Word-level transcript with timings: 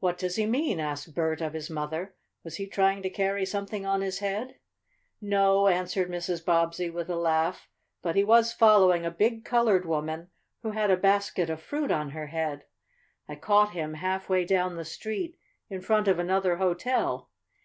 "What 0.00 0.18
does 0.18 0.34
he 0.34 0.44
mean?" 0.44 0.80
asked 0.80 1.14
Bert 1.14 1.40
of 1.40 1.52
his 1.52 1.70
mother. 1.70 2.16
"Was 2.42 2.56
he 2.56 2.66
trying 2.66 3.00
to 3.02 3.08
carry 3.10 3.46
something 3.46 3.86
on 3.86 4.00
his 4.00 4.18
head?" 4.18 4.56
"No," 5.20 5.68
answered 5.68 6.10
Mrs. 6.10 6.44
Bobbsey 6.44 6.90
with 6.90 7.08
a 7.08 7.14
laugh, 7.14 7.68
"but 8.02 8.16
he 8.16 8.24
was 8.24 8.52
following 8.52 9.06
a 9.06 9.10
big 9.12 9.44
colored 9.44 9.86
woman 9.86 10.30
who 10.64 10.72
had 10.72 10.90
a 10.90 10.96
basket 10.96 11.48
of 11.48 11.62
fruit 11.62 11.92
on 11.92 12.10
her 12.10 12.26
head. 12.26 12.64
I 13.28 13.36
caught 13.36 13.70
him 13.70 13.94
halfway 13.94 14.44
down 14.44 14.74
the 14.74 14.84
street 14.84 15.38
in 15.70 15.80
front 15.80 16.08
of 16.08 16.18
another 16.18 16.56
hotel. 16.56 17.30